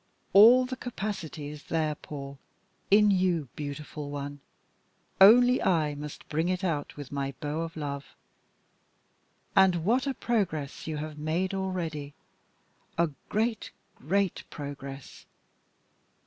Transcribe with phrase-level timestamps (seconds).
[0.33, 2.39] All the capacity is there, Paul,
[2.89, 4.39] in you, beautiful one
[5.21, 8.15] only I must bring it out with my bow of love!
[9.55, 12.15] And what a progress you have made already
[12.97, 13.69] a great,
[13.99, 15.27] great progress.